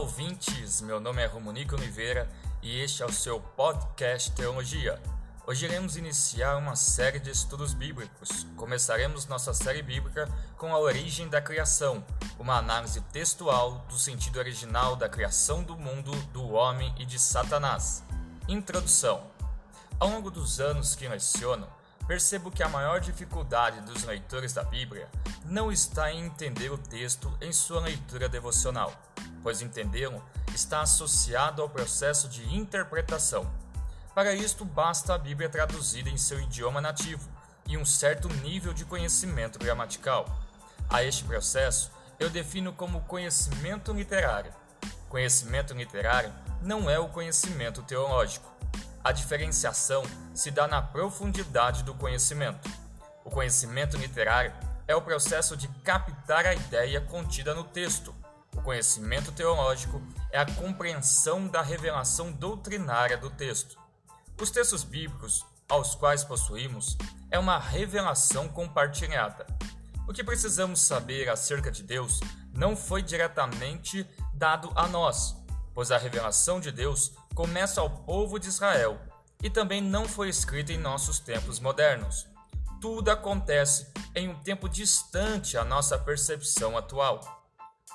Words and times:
ouvintes! 0.00 0.80
Meu 0.80 0.98
nome 0.98 1.20
é 1.20 1.26
Romunico 1.26 1.74
Oliveira 1.74 2.26
e 2.62 2.80
este 2.80 3.02
é 3.02 3.06
o 3.06 3.12
seu 3.12 3.38
podcast 3.38 4.32
Teologia. 4.32 4.98
Hoje 5.46 5.66
iremos 5.66 5.94
iniciar 5.94 6.56
uma 6.56 6.74
série 6.74 7.20
de 7.20 7.30
estudos 7.30 7.74
bíblicos. 7.74 8.46
Começaremos 8.56 9.26
nossa 9.26 9.52
série 9.52 9.82
bíblica 9.82 10.26
com 10.56 10.72
a 10.72 10.78
origem 10.78 11.28
da 11.28 11.42
criação, 11.42 12.02
uma 12.38 12.56
análise 12.56 13.02
textual 13.12 13.84
do 13.90 13.98
sentido 13.98 14.38
original 14.38 14.96
da 14.96 15.06
criação 15.06 15.62
do 15.62 15.76
mundo, 15.76 16.12
do 16.32 16.50
homem 16.52 16.94
e 16.98 17.04
de 17.04 17.18
Satanás. 17.18 18.02
Introdução: 18.48 19.30
Ao 19.98 20.08
longo 20.08 20.30
dos 20.30 20.60
anos 20.60 20.94
que 20.94 21.06
leciono, 21.06 21.68
percebo 22.06 22.50
que 22.50 22.62
a 22.62 22.68
maior 22.70 23.00
dificuldade 23.00 23.82
dos 23.82 24.04
leitores 24.04 24.54
da 24.54 24.64
Bíblia 24.64 25.10
não 25.44 25.70
está 25.70 26.10
em 26.10 26.24
entender 26.24 26.70
o 26.70 26.78
texto 26.78 27.30
em 27.38 27.52
sua 27.52 27.80
leitura 27.80 28.30
devocional, 28.30 28.92
pois 29.42 29.62
entendê-lo 29.62 30.22
está 30.54 30.82
associado 30.82 31.62
ao 31.62 31.68
processo 31.68 32.28
de 32.28 32.54
interpretação. 32.54 33.50
Para 34.14 34.34
isto, 34.34 34.64
basta 34.64 35.14
a 35.14 35.18
Bíblia 35.18 35.48
traduzida 35.48 36.10
em 36.10 36.16
seu 36.16 36.40
idioma 36.40 36.80
nativo 36.80 37.28
e 37.66 37.76
um 37.76 37.84
certo 37.84 38.28
nível 38.28 38.72
de 38.72 38.84
conhecimento 38.84 39.58
gramatical. 39.58 40.26
A 40.88 41.04
este 41.04 41.24
processo 41.24 41.90
eu 42.18 42.28
defino 42.28 42.72
como 42.72 43.02
conhecimento 43.02 43.92
literário. 43.92 44.52
Conhecimento 45.08 45.72
literário 45.72 46.32
não 46.60 46.90
é 46.90 46.98
o 46.98 47.08
conhecimento 47.08 47.82
teológico. 47.82 48.50
A 49.02 49.12
diferenciação 49.12 50.02
se 50.34 50.50
dá 50.50 50.68
na 50.68 50.82
profundidade 50.82 51.82
do 51.82 51.94
conhecimento. 51.94 52.68
O 53.24 53.30
conhecimento 53.30 53.96
literário 53.96 54.52
é 54.86 54.94
o 54.94 55.00
processo 55.00 55.56
de 55.56 55.68
captar 55.84 56.44
a 56.44 56.54
ideia 56.54 57.00
contida 57.00 57.54
no 57.54 57.64
texto. 57.64 58.14
O 58.60 58.62
conhecimento 58.62 59.32
teológico 59.32 60.02
é 60.30 60.38
a 60.38 60.44
compreensão 60.44 61.48
da 61.48 61.62
revelação 61.62 62.30
doutrinária 62.30 63.16
do 63.16 63.30
texto. 63.30 63.78
Os 64.38 64.50
textos 64.50 64.84
bíblicos 64.84 65.46
aos 65.66 65.94
quais 65.94 66.22
possuímos 66.22 66.94
é 67.30 67.38
uma 67.38 67.58
revelação 67.58 68.48
compartilhada. 68.50 69.46
O 70.06 70.12
que 70.12 70.22
precisamos 70.22 70.78
saber 70.82 71.30
acerca 71.30 71.70
de 71.70 71.82
Deus 71.82 72.20
não 72.52 72.76
foi 72.76 73.00
diretamente 73.00 74.06
dado 74.34 74.70
a 74.76 74.86
nós, 74.86 75.34
pois 75.72 75.90
a 75.90 75.96
revelação 75.96 76.60
de 76.60 76.70
Deus 76.70 77.14
começa 77.34 77.80
ao 77.80 77.88
povo 77.88 78.38
de 78.38 78.48
Israel 78.48 79.00
e 79.42 79.48
também 79.48 79.80
não 79.80 80.04
foi 80.04 80.28
escrita 80.28 80.70
em 80.70 80.78
nossos 80.78 81.18
tempos 81.18 81.58
modernos. 81.58 82.26
Tudo 82.78 83.10
acontece 83.10 83.90
em 84.14 84.28
um 84.28 84.38
tempo 84.42 84.68
distante 84.68 85.56
à 85.56 85.64
nossa 85.64 85.98
percepção 85.98 86.76
atual. 86.76 87.39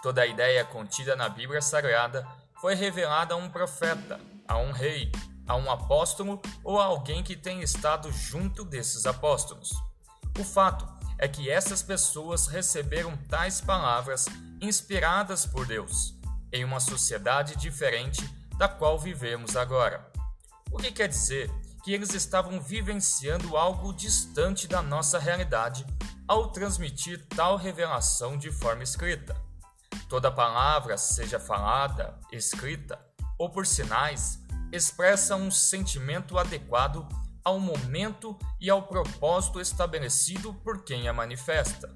Toda 0.06 0.22
a 0.22 0.28
ideia 0.28 0.64
contida 0.64 1.16
na 1.16 1.28
Bíblia 1.28 1.64
Sagrada 1.64 2.28
foi 2.62 2.76
revelada 2.76 3.34
a 3.34 3.38
um 3.38 3.50
profeta, 3.50 4.22
a 4.48 4.56
um 4.56 4.72
rei, 4.72 5.12
a 5.48 5.56
um 5.56 5.72
apóstolo 5.72 6.40
ou 6.64 6.80
a 6.80 6.86
alguém 6.86 7.24
que 7.24 7.36
tenha 7.36 7.64
estado 7.64 8.12
junto 8.12 8.64
desses 8.64 9.08
apóstolos. 9.08 9.72
O 10.38 10.44
fato 10.44 10.88
é 11.18 11.28
que 11.28 11.50
essas 11.50 11.82
pessoas 11.82 12.46
receberam 12.46 13.18
tais 13.28 13.60
palavras 13.62 14.28
inspiradas 14.62 15.44
por 15.44 15.66
Deus, 15.66 16.14
em 16.54 16.64
uma 16.64 16.80
sociedade 16.80 17.56
diferente 17.56 18.24
da 18.60 18.68
qual 18.68 19.00
vivemos 19.00 19.56
agora. 19.56 20.08
O 20.72 20.78
que 20.78 20.92
quer 20.92 21.08
dizer 21.08 21.50
que 21.84 21.92
eles 21.92 22.14
estavam 22.14 22.62
vivenciando 22.62 23.58
algo 23.58 23.92
distante 23.92 24.68
da 24.68 24.84
nossa 24.84 25.18
realidade 25.18 25.84
ao 26.28 26.52
transmitir 26.52 27.26
tal 27.36 27.58
revelação 27.58 28.38
de 28.38 28.52
forma 28.52 28.84
escrita. 28.84 29.45
Toda 30.08 30.32
palavra, 30.32 30.98
seja 30.98 31.40
falada, 31.40 32.20
escrita 32.32 33.00
ou 33.38 33.50
por 33.50 33.66
sinais, 33.66 34.40
expressa 34.72 35.36
um 35.36 35.50
sentimento 35.50 36.38
adequado 36.38 37.08
ao 37.44 37.60
momento 37.60 38.38
e 38.60 38.70
ao 38.70 38.84
propósito 38.84 39.62
estabelecido 39.62 40.54
por 40.54 40.84
quem 40.84 41.08
a 41.08 41.14
manifesta. 41.14 41.96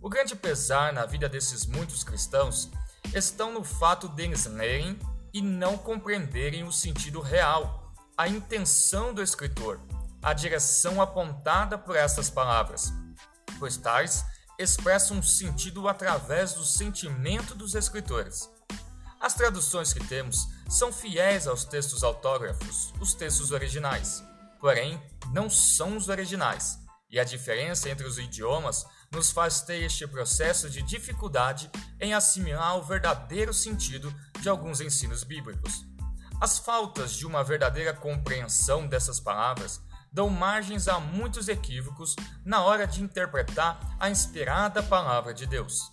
O 0.00 0.08
grande 0.08 0.34
pesar 0.34 0.92
na 0.92 1.06
vida 1.06 1.28
desses 1.28 1.64
muitos 1.64 2.02
cristãos 2.02 2.70
estão 3.14 3.52
no 3.52 3.64
fato 3.64 4.08
deles 4.08 4.46
lerem 4.46 4.98
e 5.32 5.40
não 5.40 5.78
compreenderem 5.78 6.64
o 6.64 6.72
sentido 6.72 7.20
real, 7.20 7.92
a 8.16 8.28
intenção 8.28 9.14
do 9.14 9.22
escritor, 9.22 9.80
a 10.22 10.32
direção 10.32 11.00
apontada 11.00 11.78
por 11.78 11.96
essas 11.96 12.28
palavras, 12.28 12.92
pois 13.58 13.76
tais 13.76 14.24
expressam 14.58 15.18
um 15.18 15.22
sentido 15.22 15.88
através 15.88 16.54
do 16.54 16.64
sentimento 16.64 17.54
dos 17.54 17.74
escritores. 17.74 18.48
As 19.20 19.34
traduções 19.34 19.92
que 19.92 20.04
temos 20.06 20.48
são 20.68 20.92
fiéis 20.92 21.46
aos 21.46 21.64
textos 21.64 22.02
autógrafos, 22.02 22.92
os 23.00 23.14
textos 23.14 23.52
originais, 23.52 24.22
porém 24.60 25.00
não 25.32 25.48
são 25.48 25.96
os 25.96 26.08
originais, 26.08 26.78
e 27.08 27.20
a 27.20 27.24
diferença 27.24 27.88
entre 27.88 28.06
os 28.06 28.18
idiomas 28.18 28.84
nos 29.12 29.30
faz 29.30 29.60
ter 29.60 29.82
este 29.82 30.06
processo 30.06 30.68
de 30.70 30.82
dificuldade 30.82 31.70
em 32.00 32.14
assimilar 32.14 32.76
o 32.76 32.82
verdadeiro 32.82 33.52
sentido 33.52 34.12
de 34.40 34.48
alguns 34.48 34.80
ensinos 34.80 35.22
bíblicos. 35.22 35.84
As 36.40 36.58
faltas 36.58 37.12
de 37.12 37.24
uma 37.24 37.44
verdadeira 37.44 37.92
compreensão 37.92 38.88
dessas 38.88 39.20
palavras 39.20 39.80
dão 40.12 40.28
margens 40.28 40.88
a 40.88 41.00
muitos 41.00 41.48
equívocos 41.48 42.14
na 42.44 42.62
hora 42.62 42.86
de 42.86 43.02
interpretar 43.02 43.80
a 43.98 44.10
inspirada 44.10 44.82
palavra 44.82 45.32
de 45.32 45.46
Deus. 45.46 45.92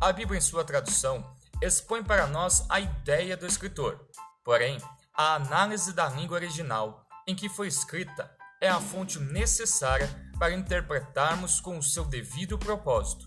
A 0.00 0.12
Bíblia, 0.12 0.38
em 0.38 0.40
sua 0.40 0.64
tradução, 0.64 1.36
expõe 1.60 2.02
para 2.02 2.26
nós 2.26 2.64
a 2.68 2.80
ideia 2.80 3.36
do 3.36 3.46
escritor. 3.46 4.00
Porém, 4.42 4.78
a 5.14 5.34
análise 5.34 5.92
da 5.92 6.08
língua 6.08 6.36
original 6.36 7.06
em 7.26 7.34
que 7.34 7.48
foi 7.48 7.68
escrita 7.68 8.30
é 8.60 8.68
a 8.68 8.80
fonte 8.80 9.18
necessária 9.18 10.08
para 10.38 10.54
interpretarmos 10.54 11.60
com 11.60 11.76
o 11.76 11.82
seu 11.82 12.04
devido 12.04 12.58
propósito. 12.58 13.26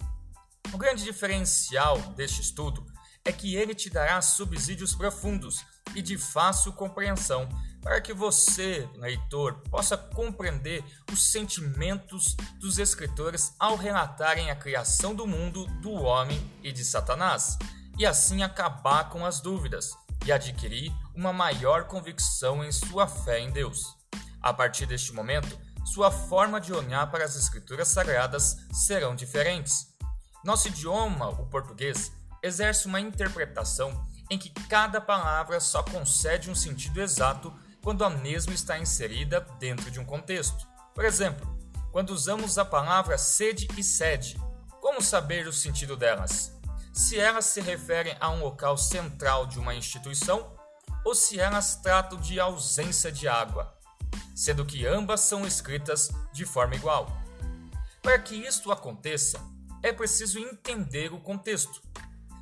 O 0.74 0.78
grande 0.78 1.04
diferencial 1.04 1.98
deste 2.16 2.42
estudo 2.42 2.86
é 3.26 3.32
que 3.32 3.56
ele 3.56 3.74
te 3.74 3.90
dará 3.90 4.22
subsídios 4.22 4.94
profundos 4.94 5.66
e 5.96 6.02
de 6.02 6.18
fácil 6.18 6.74
compreensão 6.74 7.48
para 7.82 8.00
que 8.00 8.14
você, 8.14 8.88
leitor, 8.96 9.56
possa 9.70 9.98
compreender 9.98 10.84
os 11.12 11.32
sentimentos 11.32 12.36
dos 12.60 12.80
escritores 12.80 13.54
ao 13.60 13.76
relatarem 13.76 14.50
a 14.50 14.56
criação 14.56 15.14
do 15.14 15.28
mundo, 15.28 15.66
do 15.82 15.92
homem 15.92 16.42
e 16.64 16.72
de 16.72 16.84
Satanás 16.84 17.58
e 17.98 18.06
assim 18.06 18.42
acabar 18.42 19.10
com 19.10 19.26
as 19.26 19.40
dúvidas 19.40 19.92
e 20.26 20.32
adquirir 20.32 20.92
uma 21.14 21.34
maior 21.34 21.86
convicção 21.86 22.64
em 22.64 22.72
sua 22.72 23.08
fé 23.08 23.40
em 23.40 23.52
Deus. 23.52 23.98
A 24.42 24.54
partir 24.54 24.86
deste 24.86 25.14
momento, 25.14 25.58
sua 25.86 26.10
forma 26.10 26.60
de 26.60 26.74
olhar 26.74 27.12
para 27.12 27.26
as 27.26 27.36
Escrituras 27.36 27.90
Sagradas 27.90 28.58
serão 28.72 29.16
diferentes. 29.16 29.94
Nosso 30.44 30.70
idioma, 30.70 31.30
o 31.30 31.46
português, 31.48 32.12
exerce 32.44 32.86
uma 32.86 33.00
interpretação 33.00 34.06
em 34.30 34.38
que 34.38 34.50
cada 34.68 35.02
palavra 35.02 35.60
só 35.60 35.82
concede 35.82 36.52
um 36.52 36.56
sentido 36.56 37.02
exato 37.02 37.52
quando 37.82 38.04
a 38.04 38.10
mesma 38.10 38.54
está 38.54 38.78
inserida 38.78 39.42
dentro 39.60 39.90
de 39.90 40.00
um 40.00 40.06
contexto. 40.06 40.68
Por 40.94 41.06
exemplo, 41.06 41.58
quando 41.92 42.12
usamos 42.12 42.58
a 42.58 42.66
palavra 42.66 43.18
sede 43.18 43.68
e 43.78 43.84
sede, 43.84 44.40
como 44.80 45.02
saber 45.02 45.48
o 45.48 45.54
sentido 45.54 45.96
delas? 45.96 46.54
se 46.94 47.20
elas 47.20 47.46
se 47.46 47.60
referem 47.60 48.16
a 48.20 48.30
um 48.30 48.40
local 48.40 48.78
central 48.78 49.48
de 49.48 49.58
uma 49.58 49.74
instituição 49.74 50.56
ou 51.04 51.16
se 51.16 51.40
elas 51.40 51.76
tratam 51.78 52.20
de 52.20 52.40
ausência 52.40 53.12
de 53.12 53.28
água, 53.28 53.76
sendo 54.36 54.64
que 54.64 54.86
ambas 54.86 55.22
são 55.22 55.46
escritas 55.46 56.12
de 56.32 56.46
forma 56.46 56.76
igual. 56.76 57.12
Para 58.02 58.20
que 58.20 58.36
isto 58.36 58.72
aconteça, 58.72 59.40
é 59.82 59.92
preciso 59.92 60.38
entender 60.38 61.12
o 61.12 61.20
contexto. 61.20 61.82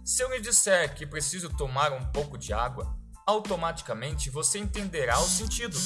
Se 0.03 0.23
eu 0.23 0.31
lhe 0.31 0.39
disser 0.39 0.95
que 0.95 1.05
preciso 1.05 1.49
tomar 1.55 1.93
um 1.93 2.03
pouco 2.11 2.37
de 2.37 2.51
água, 2.51 2.97
automaticamente 3.25 4.31
você 4.31 4.57
entenderá 4.57 5.19
o 5.19 5.27
sentido, 5.27 5.77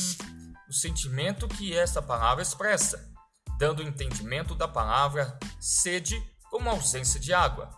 o 0.70 0.74
sentimento 0.74 1.48
que 1.50 1.76
essa 1.76 2.02
palavra 2.02 2.42
expressa, 2.42 3.12
dando 3.60 3.82
o 3.82 3.88
entendimento 3.88 4.56
da 4.56 4.68
palavra 4.68 5.38
sede 5.60 6.22
como 6.50 6.70
ausência 6.70 7.20
de 7.20 7.34
água. 7.34 7.70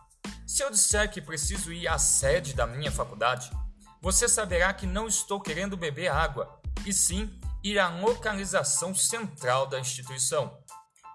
Se 0.45 0.63
eu 0.63 0.69
disser 0.69 1.11
que 1.11 1.21
preciso 1.21 1.73
ir 1.73 1.87
à 1.87 1.97
sede 1.97 2.53
da 2.53 2.67
minha 2.67 2.91
faculdade, 2.91 3.51
você 3.99 4.29
saberá 4.29 4.71
que 4.73 4.85
não 4.85 5.07
estou 5.07 5.41
querendo 5.41 5.75
beber 5.75 6.09
água, 6.09 6.61
e 6.85 6.93
sim 6.93 7.39
ir 7.63 7.79
à 7.79 7.89
localização 7.89 8.93
central 8.93 9.65
da 9.65 9.79
instituição. 9.79 10.55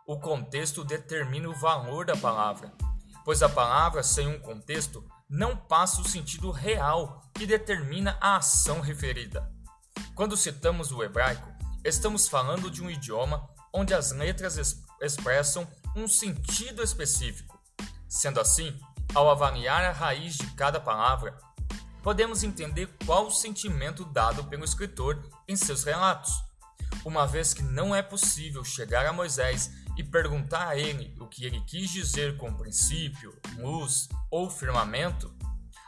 O 0.04 0.18
contexto 0.18 0.84
determina 0.84 1.48
o 1.48 1.54
valor 1.54 2.04
da 2.04 2.16
palavra, 2.16 2.72
pois 3.24 3.42
a 3.42 3.48
palavra 3.48 4.02
sem 4.02 4.26
um 4.26 4.38
contexto 4.38 5.04
não 5.28 5.56
passa 5.56 6.00
o 6.00 6.08
sentido 6.08 6.50
real 6.50 7.22
que 7.34 7.46
determina 7.46 8.18
a 8.20 8.36
ação 8.36 8.80
referida. 8.80 9.50
Quando 10.14 10.36
citamos 10.36 10.92
o 10.92 11.02
hebraico, 11.02 11.48
estamos 11.84 12.28
falando 12.28 12.70
de 12.70 12.82
um 12.82 12.90
idioma 12.90 13.48
onde 13.72 13.94
as 13.94 14.12
letras 14.12 14.76
expressam 15.00 15.66
um 15.96 16.06
sentido 16.06 16.82
específico. 16.82 17.58
Sendo 18.08 18.40
assim, 18.40 18.78
ao 19.14 19.30
avaliar 19.30 19.84
a 19.84 19.92
raiz 19.92 20.36
de 20.36 20.46
cada 20.54 20.78
palavra, 20.78 21.36
podemos 22.02 22.42
entender 22.42 22.88
qual 23.06 23.26
o 23.26 23.30
sentimento 23.30 24.04
dado 24.04 24.44
pelo 24.44 24.64
escritor 24.64 25.22
em 25.48 25.56
seus 25.56 25.84
relatos. 25.84 26.32
Uma 27.04 27.26
vez 27.26 27.54
que 27.54 27.62
não 27.62 27.94
é 27.94 28.02
possível 28.02 28.64
chegar 28.64 29.06
a 29.06 29.12
Moisés 29.12 29.70
e 29.96 30.02
perguntar 30.02 30.68
a 30.68 30.76
ele 30.76 31.14
o 31.20 31.26
que 31.26 31.44
ele 31.44 31.60
quis 31.62 31.90
dizer 31.90 32.36
com 32.36 32.52
princípio, 32.52 33.38
luz 33.56 34.08
ou 34.30 34.48
firmamento, 34.48 35.34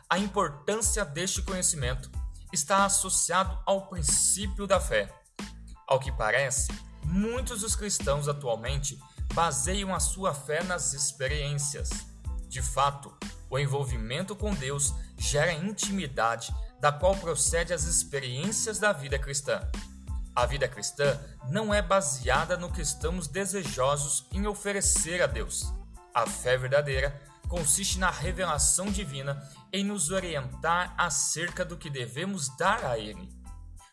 a 0.08 0.18
importância 0.18 1.04
deste 1.04 1.42
conhecimento 1.42 2.10
está 2.52 2.84
associado 2.84 3.58
ao 3.66 3.88
princípio 3.88 4.66
da 4.66 4.78
fé. 4.78 5.12
Ao 5.88 5.98
que 5.98 6.12
parece, 6.12 6.68
muitos 7.04 7.62
dos 7.62 7.74
cristãos 7.74 8.28
atualmente 8.28 8.98
baseiam 9.32 9.94
a 9.94 10.00
sua 10.00 10.32
fé 10.32 10.62
nas 10.62 10.92
experiências. 10.92 11.90
De 12.48 12.62
fato, 12.62 13.12
o 13.50 13.58
envolvimento 13.58 14.36
com 14.36 14.54
Deus 14.54 14.94
gera 15.18 15.52
intimidade, 15.52 16.54
da 16.80 16.92
qual 16.92 17.16
procede 17.16 17.72
as 17.72 17.84
experiências 17.84 18.78
da 18.78 18.92
vida 18.92 19.18
cristã. 19.18 19.60
A 20.34 20.46
vida 20.46 20.66
cristã 20.66 21.20
não 21.48 21.72
é 21.72 21.80
baseada 21.80 22.56
no 22.56 22.72
que 22.72 22.80
estamos 22.80 23.28
desejosos 23.28 24.26
em 24.32 24.46
oferecer 24.46 25.22
a 25.22 25.26
Deus. 25.26 25.72
A 26.12 26.26
fé 26.26 26.56
verdadeira 26.56 27.20
consiste 27.48 27.98
na 28.00 28.10
revelação 28.10 28.86
divina 28.86 29.40
em 29.72 29.84
nos 29.84 30.10
orientar 30.10 30.92
acerca 30.98 31.64
do 31.64 31.76
que 31.76 31.88
devemos 31.88 32.48
dar 32.56 32.84
a 32.84 32.98
Ele. 32.98 33.28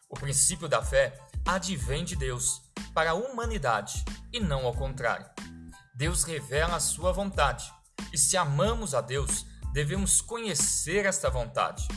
O 0.10 0.16
princípio 0.16 0.68
da 0.68 0.82
fé 0.82 1.16
advém 1.46 2.04
de 2.04 2.16
Deus 2.16 2.64
para 2.94 3.12
a 3.12 3.16
humanidade 3.16 4.04
e 4.34 4.40
não 4.40 4.66
ao 4.66 4.74
contrário. 4.74 5.30
Deus 5.94 6.24
revela 6.24 6.76
a 6.76 6.80
sua 6.80 7.12
vontade, 7.12 7.72
e 8.12 8.18
se 8.18 8.36
amamos 8.36 8.96
a 8.96 9.02
Deus, 9.02 9.46
devemos 9.72 10.22
conhecer 10.22 11.06
esta 11.06 11.30
vontade. 11.30 11.88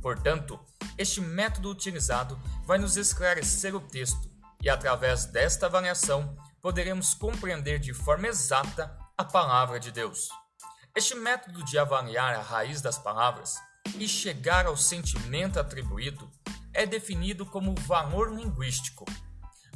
Portanto, 0.00 0.58
este 1.02 1.20
método 1.20 1.68
utilizado 1.68 2.40
vai 2.64 2.78
nos 2.78 2.96
esclarecer 2.96 3.74
o 3.74 3.80
texto 3.80 4.30
e, 4.62 4.70
através 4.70 5.26
desta 5.26 5.66
avaliação, 5.66 6.36
poderemos 6.60 7.12
compreender 7.12 7.80
de 7.80 7.92
forma 7.92 8.28
exata 8.28 8.96
a 9.18 9.24
palavra 9.24 9.80
de 9.80 9.90
Deus. 9.90 10.28
Este 10.94 11.16
método 11.16 11.64
de 11.64 11.76
avaliar 11.76 12.34
a 12.34 12.40
raiz 12.40 12.80
das 12.80 12.98
palavras 12.98 13.56
e 13.98 14.06
chegar 14.06 14.66
ao 14.66 14.76
sentimento 14.76 15.58
atribuído 15.58 16.30
é 16.72 16.86
definido 16.86 17.44
como 17.44 17.74
valor 17.80 18.32
linguístico. 18.32 19.04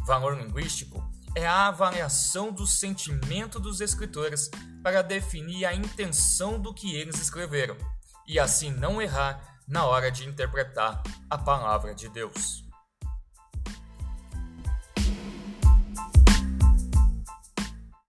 Valor 0.06 0.38
linguístico 0.38 1.02
é 1.34 1.44
a 1.44 1.66
avaliação 1.66 2.52
do 2.52 2.66
sentimento 2.66 3.58
dos 3.58 3.80
escritores 3.80 4.48
para 4.80 5.02
definir 5.02 5.66
a 5.66 5.74
intenção 5.74 6.60
do 6.60 6.72
que 6.72 6.94
eles 6.94 7.20
escreveram 7.20 7.76
e 8.26 8.38
assim 8.38 8.70
não 8.70 9.02
errar 9.02 9.55
na 9.66 9.86
hora 9.86 10.10
de 10.10 10.28
interpretar 10.28 11.02
a 11.28 11.38
palavra 11.38 11.94
de 11.94 12.08
Deus. 12.08 12.65